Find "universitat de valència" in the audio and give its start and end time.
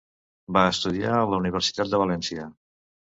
1.43-2.49